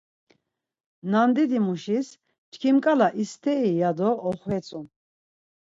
[1.11, 2.07] Nandidimuşiz
[2.51, 4.85] “Çkim k̆ala isteri” ya do oxfetzun.